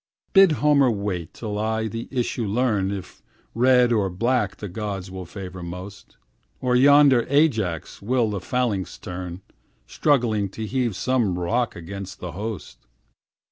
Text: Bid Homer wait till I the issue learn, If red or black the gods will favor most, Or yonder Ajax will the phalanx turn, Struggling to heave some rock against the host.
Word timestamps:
Bid 0.33 0.53
Homer 0.53 0.89
wait 0.89 1.31
till 1.31 1.59
I 1.59 1.87
the 1.87 2.07
issue 2.09 2.47
learn, 2.47 2.89
If 2.89 3.21
red 3.53 3.91
or 3.93 4.09
black 4.09 4.55
the 4.57 4.67
gods 4.67 5.11
will 5.11 5.27
favor 5.27 5.61
most, 5.61 6.17
Or 6.59 6.75
yonder 6.75 7.27
Ajax 7.29 8.01
will 8.01 8.27
the 8.31 8.41
phalanx 8.41 8.97
turn, 8.97 9.43
Struggling 9.85 10.49
to 10.57 10.65
heave 10.65 10.95
some 10.95 11.37
rock 11.37 11.75
against 11.75 12.19
the 12.19 12.31
host. 12.31 12.87